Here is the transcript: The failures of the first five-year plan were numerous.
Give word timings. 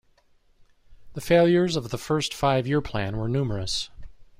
The 1.13 1.21
failures 1.21 1.75
of 1.75 1.91
the 1.91 1.97
first 1.99 2.33
five-year 2.33 2.81
plan 2.81 3.17
were 3.17 3.29
numerous. 3.29 3.91